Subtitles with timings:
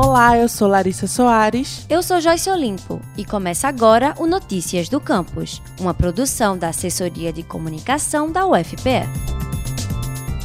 [0.00, 1.84] Olá, eu sou Larissa Soares.
[1.90, 7.32] Eu sou Joyce Olimpo e começa agora o Notícias do Campus, uma produção da Assessoria
[7.32, 9.02] de Comunicação da UFPE.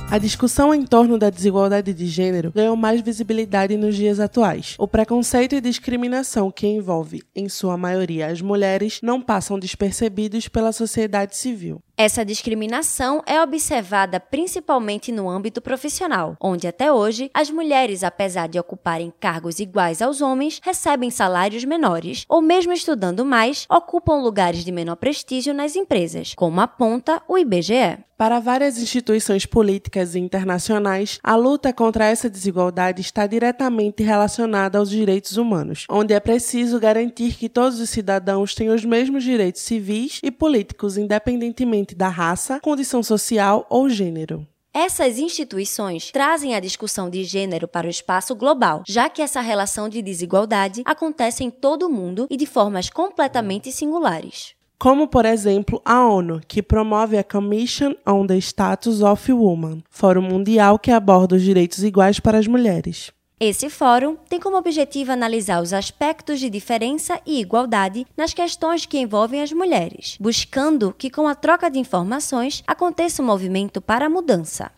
[0.09, 4.75] A discussão em torno da desigualdade de gênero ganhou mais visibilidade nos dias atuais.
[4.79, 10.71] O preconceito e discriminação que envolve, em sua maioria, as mulheres não passam despercebidos pela
[10.71, 11.79] sociedade civil.
[11.96, 18.57] Essa discriminação é observada principalmente no âmbito profissional, onde até hoje as mulheres, apesar de
[18.57, 24.71] ocuparem cargos iguais aos homens, recebem salários menores, ou mesmo estudando mais, ocupam lugares de
[24.71, 28.00] menor prestígio nas empresas, como aponta o IBGE.
[28.23, 34.89] Para várias instituições políticas e internacionais, a luta contra essa desigualdade está diretamente relacionada aos
[34.89, 40.22] direitos humanos, onde é preciso garantir que todos os cidadãos tenham os mesmos direitos civis
[40.23, 44.47] e políticos, independentemente da raça, condição social ou gênero.
[44.73, 49.88] Essas instituições trazem a discussão de gênero para o espaço global, já que essa relação
[49.88, 55.81] de desigualdade acontece em todo o mundo e de formas completamente singulares como, por exemplo,
[55.86, 61.38] a ONU, que promove a Commission on the Status of Women, fórum mundial que aborda
[61.38, 63.09] os direitos iguais para as mulheres.
[63.45, 68.97] Esse fórum tem como objetivo analisar os aspectos de diferença e igualdade nas questões que
[68.97, 74.09] envolvem as mulheres, buscando que, com a troca de informações, aconteça um movimento para a
[74.09, 74.71] mudança.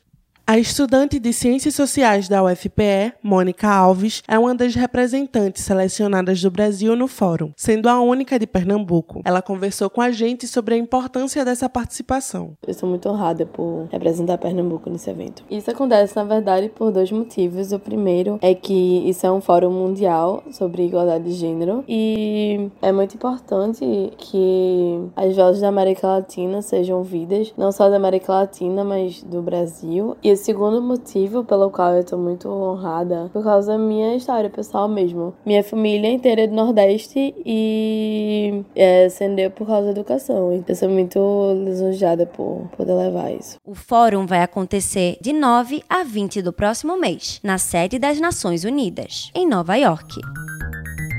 [0.47, 6.51] A estudante de Ciências Sociais da UFPE, Mônica Alves, é uma das representantes selecionadas do
[6.51, 9.23] Brasil no fórum, sendo a única de Pernambuco.
[9.25, 12.51] Ela conversou com a gente sobre a importância dessa participação.
[12.61, 15.43] Eu sou muito honrada por representar Pernambuco nesse evento.
[15.49, 17.71] Isso acontece, na verdade, por dois motivos.
[17.71, 22.91] O primeiro é que isso é um fórum mundial sobre igualdade de gênero e é
[22.91, 23.83] muito importante
[24.15, 29.41] que as vozes da América Latina sejam ouvidas, não só da América Latina, mas do
[29.41, 30.15] Brasil.
[30.21, 34.49] E o segundo motivo pelo qual eu tô muito honrada, por causa da minha história
[34.49, 35.33] pessoal mesmo.
[35.45, 40.51] Minha família inteira é do Nordeste e é, ascendeu por causa da educação.
[40.67, 41.19] Eu sou muito
[41.65, 43.57] lisonjeada por poder levar isso.
[43.65, 48.63] O fórum vai acontecer de 9 a 20 do próximo mês, na sede das Nações
[48.63, 50.19] Unidas, em Nova York.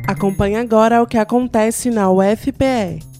[0.07, 3.16] Acompanhe agora o que acontece na UFPE.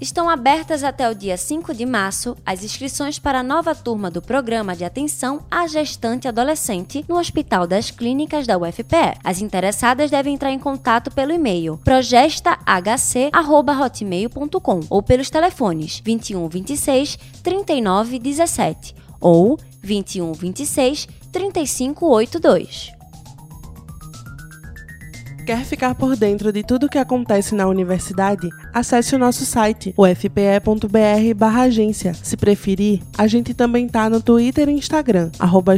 [0.00, 4.20] Estão abertas até o dia 5 de março as inscrições para a nova turma do
[4.20, 9.18] Programa de Atenção à Gestante Adolescente no Hospital das Clínicas da UFPE.
[9.22, 18.18] As interessadas devem entrar em contato pelo e-mail projestahc@hotmail.com ou pelos telefones 21 26 39
[18.18, 22.92] 17 ou 21 26 35 82.
[25.44, 28.48] Quer ficar por dentro de tudo o que acontece na universidade?
[28.72, 32.14] Acesse o nosso site, ufpe.br/agência.
[32.14, 35.76] Se preferir, a gente também tá no Twitter e Instagram, arroba